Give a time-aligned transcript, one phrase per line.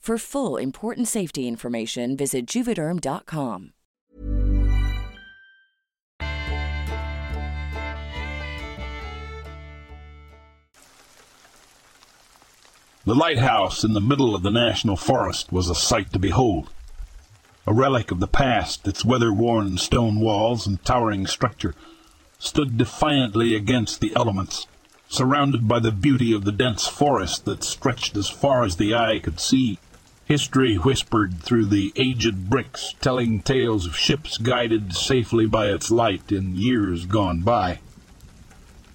[0.00, 3.72] For full important safety information, visit juvederm.com.
[13.04, 16.70] The lighthouse in the middle of the national forest was a sight to behold.
[17.66, 21.74] A relic of the past, its weather-worn stone walls and towering structure
[22.38, 24.66] stood defiantly against the elements,
[25.10, 29.18] surrounded by the beauty of the dense forest that stretched as far as the eye
[29.18, 29.78] could see.
[30.30, 36.30] History whispered through the aged bricks, telling tales of ships guided safely by its light
[36.30, 37.80] in years gone by.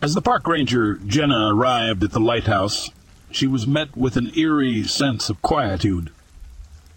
[0.01, 2.89] As the park ranger Jenna arrived at the lighthouse,
[3.31, 6.09] she was met with an eerie sense of quietude.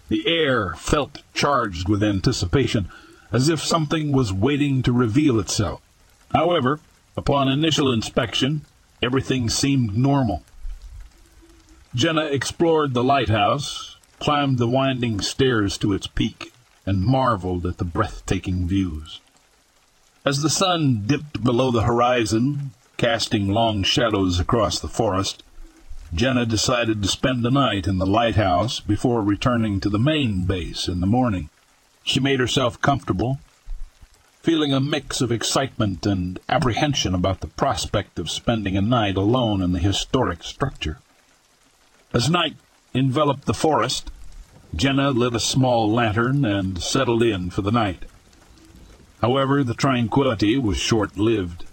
[0.07, 2.87] The air felt charged with anticipation,
[3.33, 5.81] as if something was waiting to reveal itself.
[6.33, 6.79] However,
[7.17, 8.61] upon initial inspection,
[9.03, 10.43] everything seemed normal.
[11.93, 16.53] Jenna explored the lighthouse, climbed the winding stairs to its peak,
[16.85, 19.19] and marveled at the breathtaking views.
[20.25, 25.43] As the sun dipped below the horizon, casting long shadows across the forest,
[26.13, 30.87] Jenna decided to spend the night in the lighthouse before returning to the main base
[30.87, 31.49] in the morning.
[32.03, 33.39] She made herself comfortable,
[34.41, 39.61] feeling a mix of excitement and apprehension about the prospect of spending a night alone
[39.61, 40.97] in the historic structure.
[42.13, 42.55] As night
[42.93, 44.11] enveloped the forest,
[44.75, 48.05] Jenna lit a small lantern and settled in for the night.
[49.21, 51.65] However, the tranquility was short-lived.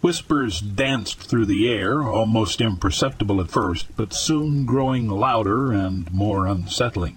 [0.00, 6.46] Whispers danced through the air, almost imperceptible at first, but soon growing louder and more
[6.46, 7.16] unsettling.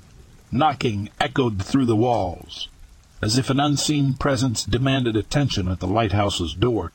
[0.52, 2.70] Knocking echoed through the walls,
[3.22, 6.94] as if an unseen presence demanded attention at the lighthouse's door.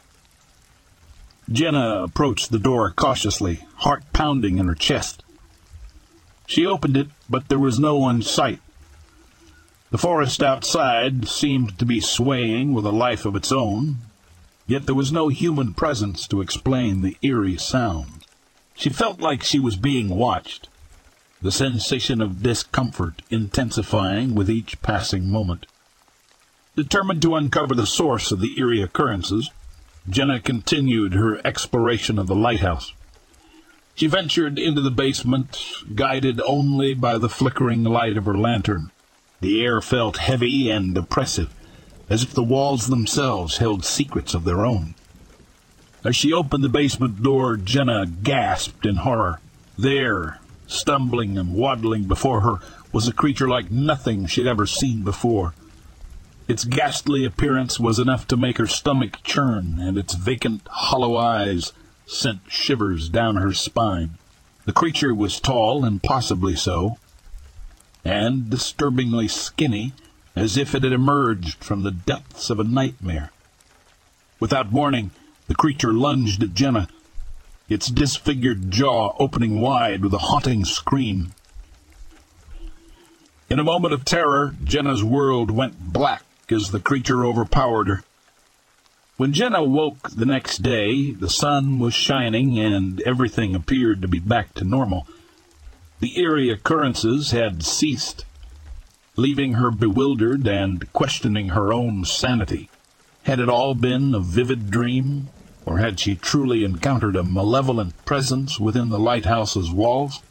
[1.50, 5.22] Jenna approached the door cautiously, heart pounding in her chest.
[6.52, 8.60] She opened it, but there was no one in sight.
[9.90, 14.02] The forest outside seemed to be swaying with a life of its own,
[14.66, 18.26] yet there was no human presence to explain the eerie sound.
[18.74, 20.68] She felt like she was being watched,
[21.40, 25.64] the sensation of discomfort intensifying with each passing moment.
[26.76, 29.50] Determined to uncover the source of the eerie occurrences,
[30.06, 32.92] Jenna continued her exploration of the lighthouse.
[33.94, 35.58] She ventured into the basement,
[35.94, 38.90] guided only by the flickering light of her lantern.
[39.40, 41.52] The air felt heavy and oppressive,
[42.08, 44.94] as if the walls themselves held secrets of their own.
[46.04, 49.40] As she opened the basement door, Jenna gasped in horror.
[49.76, 52.56] There, stumbling and waddling before her,
[52.92, 55.54] was a creature like nothing she'd ever seen before.
[56.48, 61.72] Its ghastly appearance was enough to make her stomach churn, and its vacant, hollow eyes
[62.06, 64.18] sent shivers down her spine.
[64.64, 66.98] The creature was tall and possibly so,
[68.04, 69.92] and disturbingly skinny,
[70.34, 73.30] as if it had emerged from the depths of a nightmare.
[74.40, 75.10] Without warning,
[75.46, 76.88] the creature lunged at Jenna,
[77.68, 81.32] its disfigured jaw opening wide with a haunting scream.
[83.48, 88.04] In a moment of terror, Jenna's world went black as the creature overpowered her.
[89.18, 94.18] When Jenna woke the next day, the sun was shining and everything appeared to be
[94.18, 95.06] back to normal.
[96.00, 98.24] The eerie occurrences had ceased,
[99.14, 102.70] leaving her bewildered and questioning her own sanity.
[103.24, 105.28] Had it all been a vivid dream,
[105.66, 110.22] or had she truly encountered a malevolent presence within the lighthouse's walls?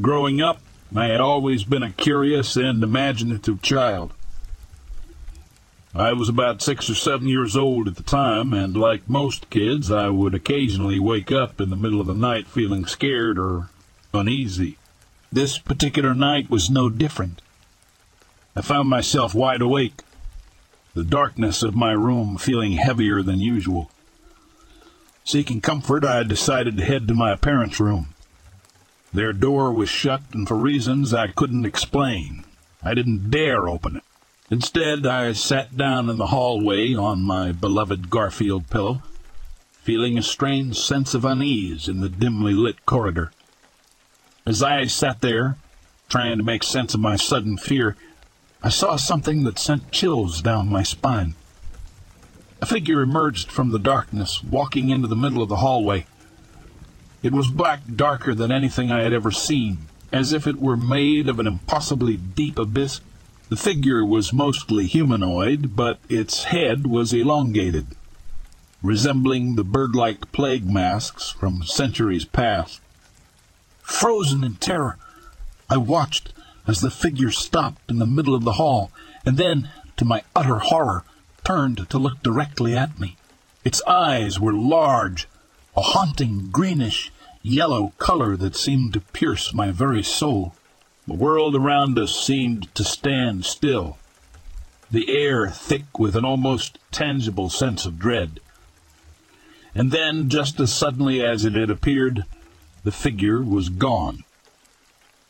[0.00, 0.60] Growing up,
[0.94, 4.12] I had always been a curious and imaginative child.
[5.94, 9.90] I was about six or seven years old at the time, and like most kids,
[9.90, 13.70] I would occasionally wake up in the middle of the night feeling scared or
[14.12, 14.76] uneasy.
[15.30, 17.40] This particular night was no different.
[18.54, 20.02] I found myself wide awake,
[20.92, 23.90] the darkness of my room feeling heavier than usual.
[25.24, 28.08] Seeking comfort, I decided to head to my parents' room.
[29.12, 32.44] Their door was shut, and for reasons I couldn't explain,
[32.82, 34.04] I didn't dare open it.
[34.50, 39.02] Instead, I sat down in the hallway on my beloved Garfield pillow,
[39.82, 43.32] feeling a strange sense of unease in the dimly lit corridor.
[44.46, 45.56] As I sat there,
[46.08, 47.96] trying to make sense of my sudden fear,
[48.62, 51.34] I saw something that sent chills down my spine.
[52.60, 56.06] A figure emerged from the darkness, walking into the middle of the hallway.
[57.22, 61.28] It was black darker than anything I had ever seen, as if it were made
[61.28, 63.00] of an impossibly deep abyss
[63.52, 67.86] the figure was mostly humanoid, but its head was elongated,
[68.82, 72.80] resembling the bird-like plague masks from centuries past.
[73.82, 74.96] Frozen in terror,
[75.68, 76.32] I watched
[76.66, 78.90] as the figure stopped in the middle of the hall,
[79.26, 79.68] and then,
[79.98, 81.04] to my utter horror,
[81.44, 83.18] turned to look directly at me.
[83.64, 85.28] Its eyes were large,
[85.76, 87.10] a haunting greenish
[87.42, 90.54] yellow color that seemed to pierce my very soul.
[91.06, 93.98] The world around us seemed to stand still,
[94.90, 98.38] the air thick with an almost tangible sense of dread.
[99.74, 102.24] And then, just as suddenly as it had appeared,
[102.84, 104.24] the figure was gone.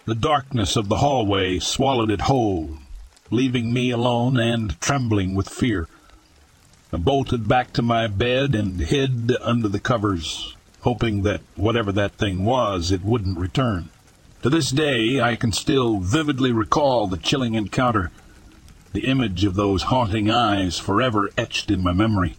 [0.05, 2.79] The darkness of the hallway swallowed it whole,
[3.31, 5.89] leaving me alone and trembling with fear.
[6.95, 12.13] I bolted back to my bed and hid under the covers, hoping that whatever that
[12.13, 13.89] thing was, it wouldn't return.
[14.43, 18.11] To this day, I can still vividly recall the chilling encounter,
[18.93, 22.37] the image of those haunting eyes forever etched in my memory.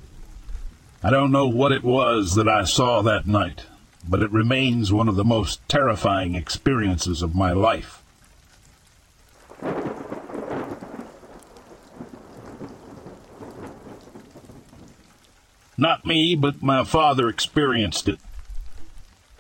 [1.02, 3.66] I don't know what it was that I saw that night,
[4.08, 8.03] but it remains one of the most terrifying experiences of my life.
[15.84, 18.18] Not me, but my father experienced it.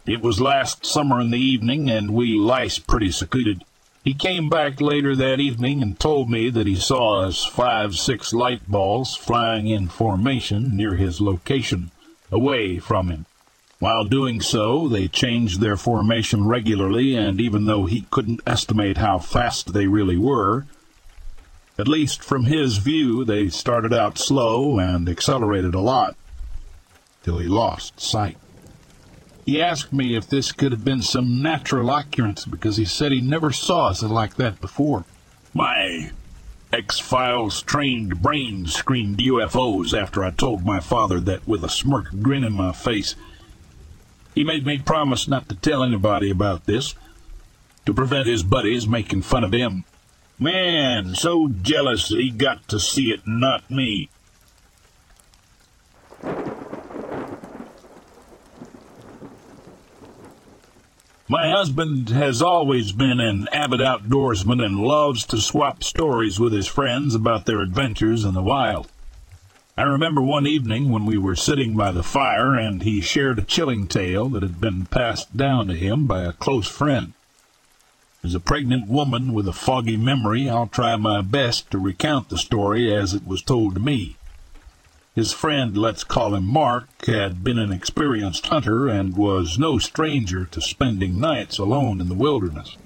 [0.05, 3.63] It was last summer in the evening, and we lice pretty secluded.
[4.03, 8.33] He came back later that evening and told me that he saw us five, six
[8.33, 11.91] light balls flying in formation near his location,
[12.29, 13.25] away from him.
[13.79, 19.17] While doing so, they changed their formation regularly, and even though he couldn't estimate how
[19.19, 20.65] fast they really were,
[21.79, 26.17] at least from his view, they started out slow and accelerated a lot,
[27.23, 28.37] till he lost sight.
[29.45, 33.21] He asked me if this could have been some natural occurrence because he said he
[33.21, 35.03] never saw us like that before.
[35.53, 36.11] My
[36.71, 42.43] X-Files trained brain screamed UFOs after I told my father that with a smirk grin
[42.43, 43.15] in my face.
[44.33, 46.95] He made me promise not to tell anybody about this,
[47.85, 49.83] to prevent his buddies making fun of him.
[50.39, 54.09] Man, so jealous that he got to see it, not me.
[61.33, 66.67] My husband has always been an avid outdoorsman and loves to swap stories with his
[66.67, 68.87] friends about their adventures in the wild.
[69.75, 73.41] I remember one evening when we were sitting by the fire and he shared a
[73.41, 77.13] chilling tale that had been passed down to him by a close friend.
[78.23, 82.37] As a pregnant woman with a foggy memory, I'll try my best to recount the
[82.37, 84.17] story as it was told to me.
[85.15, 90.45] His friend, let's call him Mark, had been an experienced hunter and was no stranger
[90.45, 92.77] to spending nights alone in the wilderness.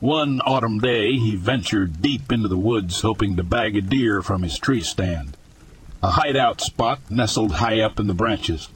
[0.00, 4.42] One autumn day he ventured deep into the woods hoping to bag a deer from
[4.42, 5.36] his tree stand,
[6.02, 8.68] a hideout spot nestled high up in the branches.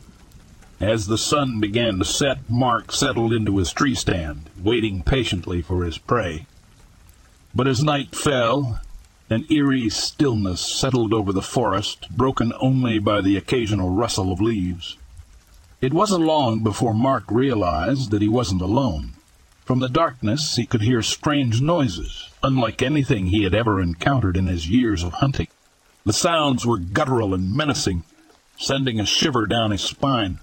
[0.79, 5.85] As the sun began to set, Mark settled into his tree stand, waiting patiently for
[5.85, 6.47] his prey.
[7.53, 8.81] But as night fell,
[9.33, 14.97] an eerie stillness settled over the forest, broken only by the occasional rustle of leaves.
[15.81, 19.15] It wasn't long before Mark realized that he wasn't alone.
[19.65, 24.47] From the darkness he could hear strange noises, unlike anything he had ever encountered in
[24.47, 25.49] his years of hunting.
[26.05, 28.05] The sounds were guttural and menacing,
[28.57, 30.39] sending a shiver down his spine.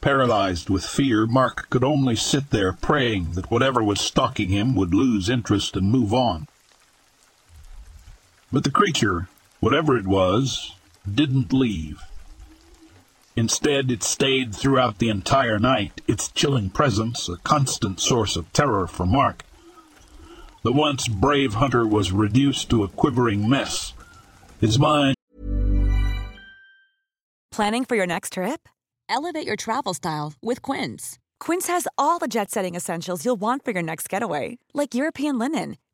[0.00, 4.94] Paralyzed with fear, Mark could only sit there praying that whatever was stalking him would
[4.94, 6.48] lose interest and move on.
[8.52, 9.28] But the creature,
[9.60, 10.74] whatever it was,
[11.12, 12.00] didn't leave.
[13.36, 18.88] Instead, it stayed throughout the entire night, its chilling presence a constant source of terror
[18.88, 19.44] for Mark.
[20.62, 23.94] The once brave hunter was reduced to a quivering mess.
[24.60, 25.14] His mind.
[27.52, 28.68] Planning for your next trip?
[29.08, 31.18] Elevate your travel style with Quince.
[31.38, 35.38] Quince has all the jet setting essentials you'll want for your next getaway, like European
[35.38, 35.76] linen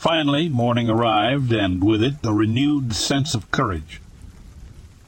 [0.00, 4.00] Finally, morning arrived, and with it a renewed sense of courage.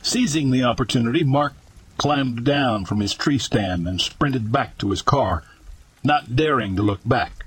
[0.03, 1.55] Seizing the opportunity, Mark
[1.97, 5.45] climbed down from his tree stand and sprinted back to his car,
[6.05, 7.47] not daring to look back.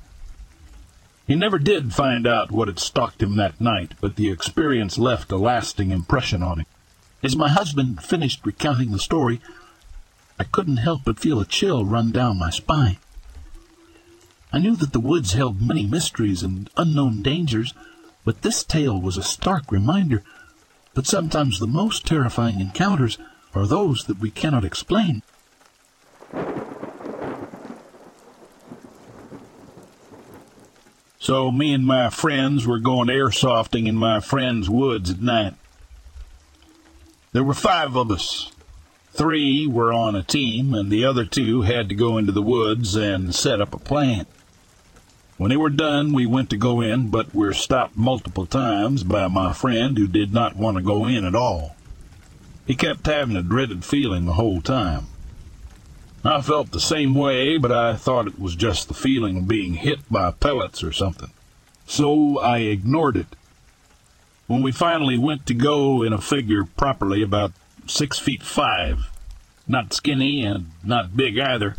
[1.28, 5.32] He never did find out what had stalked him that night, but the experience left
[5.32, 6.66] a lasting impression on him.
[7.22, 9.40] As my husband finished recounting the story,
[10.40, 12.98] I couldn't help but feel a chill run down my spine.
[14.56, 17.74] I knew that the woods held many mysteries and unknown dangers,
[18.24, 20.24] but this tale was a stark reminder
[20.94, 23.18] that sometimes the most terrifying encounters
[23.54, 25.24] are those that we cannot explain.
[31.20, 35.56] So me and my friends were going airsofting in my friend's woods at night.
[37.34, 38.54] There were five of us.
[39.12, 42.96] Three were on a team, and the other two had to go into the woods
[42.96, 44.28] and set up a plan.
[45.38, 49.28] When they were done, we went to go in, but were stopped multiple times by
[49.28, 51.76] my friend who did not want to go in at all.
[52.66, 55.08] He kept having a dreaded feeling the whole time.
[56.24, 59.76] I felt the same way, but I thought it was just the feeling of being
[59.76, 61.30] hit by pellets or something.
[61.86, 63.36] So I ignored it.
[64.48, 67.52] When we finally went to go in a figure properly about
[67.88, 69.12] six feet five,
[69.68, 71.76] not skinny and not big either,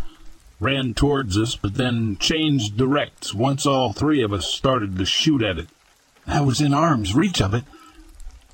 [0.58, 5.42] ran towards us, but then changed directs once all three of us started to shoot
[5.42, 5.68] at it.
[6.26, 7.64] I was in arm's reach of it.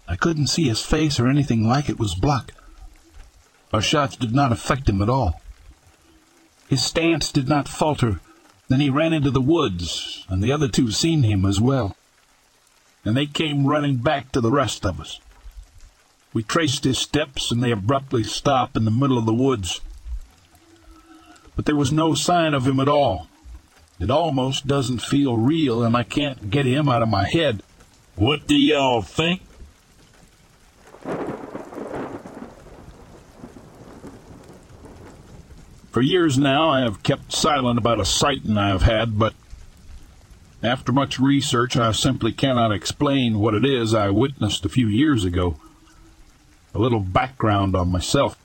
[0.09, 2.53] I couldn't see his face or anything like it was blocked.
[3.73, 5.41] Our shots did not affect him at all.
[6.69, 8.21] His stance did not falter.
[8.69, 11.97] Then he ran into the woods, and the other two seen him as well.
[13.05, 15.21] And they came running back to the rest of us.
[16.33, 19.81] We traced his steps, and they abruptly stopped in the middle of the woods.
[21.63, 23.29] But there was no sign of him at all.
[24.01, 27.63] It almost doesn't feel real, and I can't get him out of my head.
[28.17, 29.43] What do y'all think?
[35.93, 39.35] For years now, I have kept silent about a sighting I have had, but
[40.65, 45.25] after much research, I simply cannot explain what it is I witnessed a few years
[45.25, 45.61] ago.
[46.75, 48.37] A little background on myself.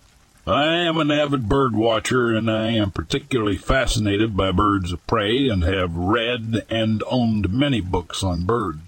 [0.48, 5.50] I am an avid bird watcher, and I am particularly fascinated by birds of prey
[5.50, 8.80] and have read and owned many books on birds,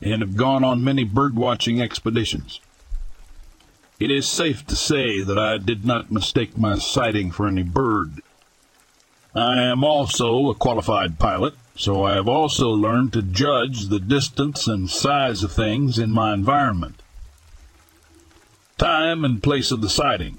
[0.00, 2.60] and have gone on many bird watching expeditions.
[3.98, 8.22] It is safe to say that I did not mistake my sighting for any bird.
[9.34, 14.68] I am also a qualified pilot, so I have also learned to judge the distance
[14.68, 17.02] and size of things in my environment.
[18.78, 20.36] Time and place of the sighting.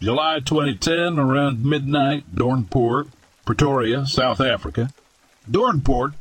[0.00, 3.08] July 2010, around midnight, Doornpoort,
[3.44, 4.90] Pretoria, South Africa.
[5.50, 6.12] Doornpoort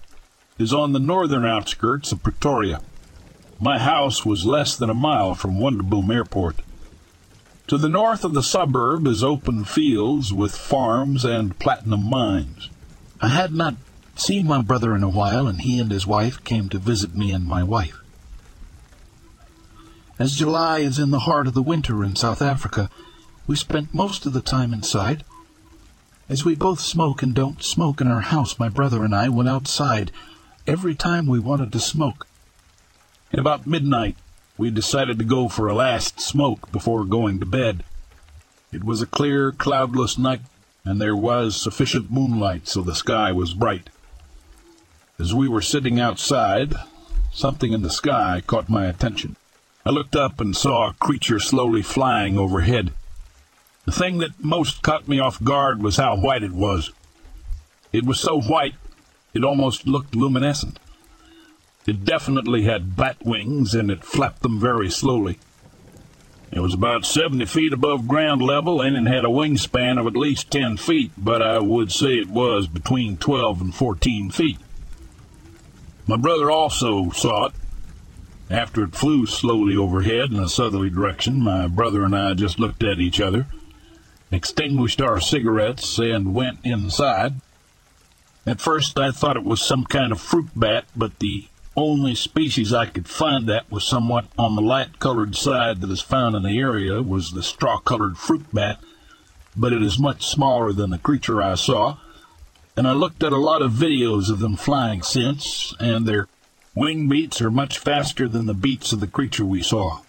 [0.57, 2.81] is on the northern outskirts of Pretoria.
[3.59, 6.55] My house was less than a mile from Wonderboom Airport.
[7.67, 12.71] To the north of the suburb is open fields with farms and platinum mines.
[13.21, 13.75] I had not
[14.15, 17.31] seen my brother in a while, and he and his wife came to visit me
[17.31, 17.99] and my wife.
[20.19, 22.89] As July is in the heart of the winter in South Africa,
[23.45, 25.23] we spent most of the time inside.
[26.27, 29.47] As we both smoke and don't smoke in our house, my brother and I went
[29.47, 30.11] outside
[30.65, 32.25] every time we wanted to smoke.
[33.31, 34.17] At about midnight,
[34.57, 37.83] we decided to go for a last smoke before going to bed.
[38.71, 40.41] It was a clear, cloudless night,
[40.83, 43.91] and there was sufficient moonlight, so the sky was bright.
[45.19, 46.73] As we were sitting outside,
[47.31, 49.35] something in the sky caught my attention.
[49.87, 52.91] I looked up and saw a creature slowly flying overhead.
[53.85, 56.91] The thing that most caught me off guard was how white it was.
[57.93, 58.75] It was so white,
[59.33, 60.77] it almost looked luminescent.
[61.85, 65.39] It definitely had bat wings, and it flapped them very slowly.
[66.51, 70.17] It was about 70 feet above ground level, and it had a wingspan of at
[70.17, 74.57] least 10 feet, but I would say it was between 12 and 14 feet.
[76.07, 77.53] My brother also saw it.
[78.49, 82.83] After it flew slowly overhead in a southerly direction, my brother and I just looked
[82.83, 83.47] at each other,
[84.31, 87.41] extinguished our cigarettes, and went inside.
[88.45, 92.73] At first I thought it was some kind of fruit bat, but the only species
[92.73, 96.43] I could find that was somewhat on the light colored side that is found in
[96.43, 98.79] the area was the straw colored fruit bat,
[99.57, 101.97] but it is much smaller than the creature I saw.
[102.77, 106.27] And I looked at a lot of videos of them flying since, and their
[106.77, 109.99] wing beats are much faster than the beats of the creature we saw.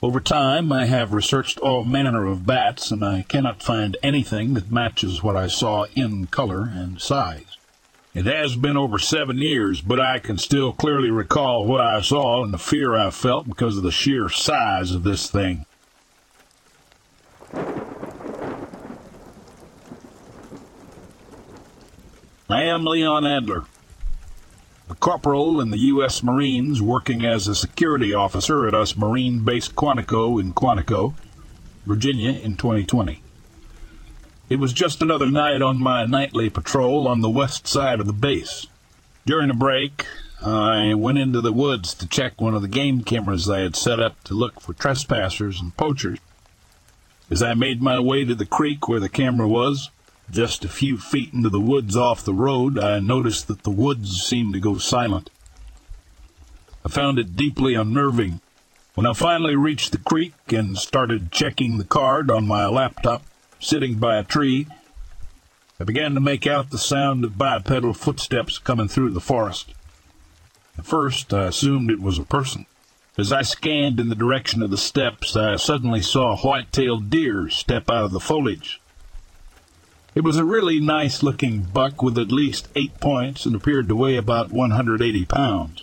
[0.00, 4.70] Over time, I have researched all manner of bats, and I cannot find anything that
[4.70, 7.56] matches what I saw in color and size.
[8.14, 12.44] It has been over seven years, but I can still clearly recall what I saw
[12.44, 15.66] and the fear I felt because of the sheer size of this thing.
[22.48, 23.64] I am Leon Adler,
[24.88, 26.22] a corporal in the U.S.
[26.22, 31.14] Marines working as a security officer at us Marine Base Quantico in Quantico,
[31.86, 33.22] Virginia in 2020.
[34.50, 38.12] It was just another night on my nightly patrol on the west side of the
[38.12, 38.66] base.
[39.24, 40.06] During a break,
[40.42, 43.98] I went into the woods to check one of the game cameras I had set
[43.98, 46.18] up to look for trespassers and poachers.
[47.30, 49.88] As I made my way to the creek where the camera was,
[50.30, 54.22] just a few feet into the woods off the road, I noticed that the woods
[54.22, 55.30] seemed to go silent.
[56.84, 58.40] I found it deeply unnerving.
[58.94, 63.22] When I finally reached the creek and started checking the card on my laptop,
[63.58, 64.66] sitting by a tree,
[65.80, 69.74] I began to make out the sound of bipedal footsteps coming through the forest.
[70.78, 72.66] At first, I assumed it was a person.
[73.16, 77.48] As I scanned in the direction of the steps, I suddenly saw a white-tailed deer
[77.48, 78.80] step out of the foliage.
[80.14, 84.16] It was a really nice-looking buck with at least eight points and appeared to weigh
[84.16, 85.82] about 180 pounds.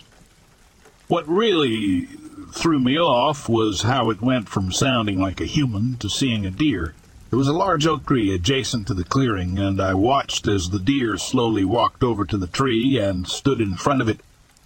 [1.06, 2.08] What really
[2.50, 6.50] threw me off was how it went from sounding like a human to seeing a
[6.50, 6.94] deer.
[7.28, 10.78] There was a large oak tree adjacent to the clearing, and I watched as the
[10.78, 14.20] deer slowly walked over to the tree and stood in front of it.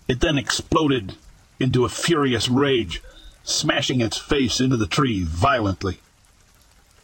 [0.06, 1.16] It then exploded
[1.58, 3.02] into a furious rage,
[3.42, 5.98] smashing its face into the tree violently.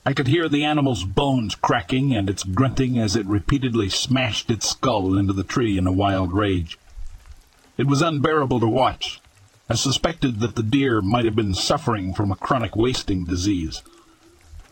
[0.05, 4.69] I could hear the animal's bones cracking and its grunting as it repeatedly smashed its
[4.69, 6.77] skull into the tree in a wild rage.
[7.77, 9.21] It was unbearable to watch.
[9.69, 13.83] I suspected that the deer might have been suffering from a chronic wasting disease,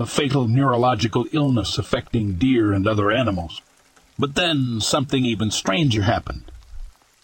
[0.01, 3.63] a fatal neurological illness affecting deer and other animals.
[4.19, 6.51] But then something even stranger happened.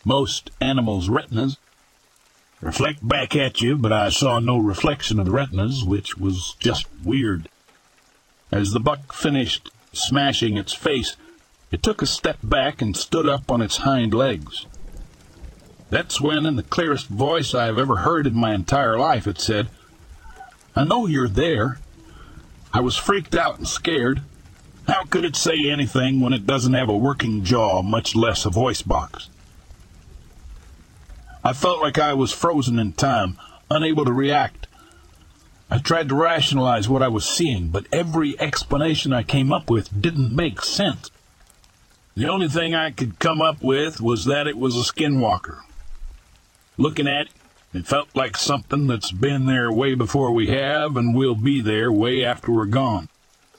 [0.04, 1.58] Most animals' retinas
[2.60, 6.86] reflect back at you, but I saw no reflection of the retinas, which was just
[7.02, 7.48] weird.
[8.52, 11.16] As the buck finished smashing its face,
[11.70, 14.66] it took a step back and stood up on its hind legs.
[15.90, 19.40] That's when, in the clearest voice I have ever heard in my entire life, it
[19.40, 19.68] said,
[20.74, 21.78] I know you're there.
[22.72, 24.22] I was freaked out and scared.
[24.86, 28.50] How could it say anything when it doesn't have a working jaw, much less a
[28.50, 29.28] voice box?
[31.42, 33.38] I felt like I was frozen in time,
[33.70, 34.65] unable to react.
[35.68, 40.00] I tried to rationalize what I was seeing, but every explanation I came up with
[40.00, 41.10] didn't make sense.
[42.14, 45.60] The only thing I could come up with was that it was a skinwalker.
[46.78, 47.32] Looking at it,
[47.74, 51.90] it felt like something that's been there way before we have and will be there
[51.92, 53.08] way after we're gone.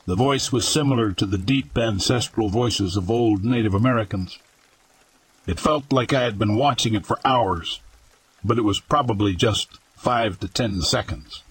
[0.05, 4.39] The voice was similar to the deep ancestral voices of old Native Americans.
[5.45, 7.81] It felt like I had been watching it for hours,
[8.43, 11.43] but it was probably just five to ten seconds.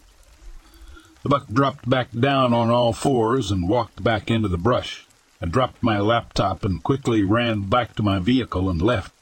[1.26, 5.08] The buck dropped back down on all fours and walked back into the brush.
[5.42, 9.12] I dropped my laptop and quickly ran back to my vehicle and left.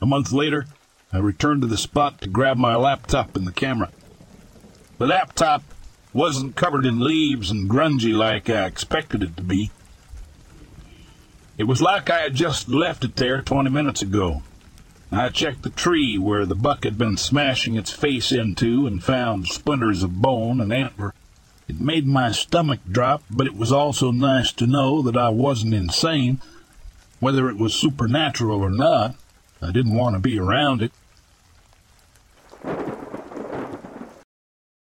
[0.00, 0.64] A month later,
[1.12, 3.90] I returned to the spot to grab my laptop and the camera.
[4.96, 5.62] The laptop
[6.14, 9.70] wasn't covered in leaves and grungy like I expected it to be.
[11.58, 14.42] It was like I had just left it there 20 minutes ago.
[15.12, 19.48] I checked the tree where the buck had been smashing its face into and found
[19.48, 21.12] splinters of bone and antler.
[21.70, 25.72] It made my stomach drop, but it was also nice to know that I wasn't
[25.72, 26.40] insane.
[27.20, 29.14] Whether it was supernatural or not,
[29.62, 30.90] I didn't want to be around it.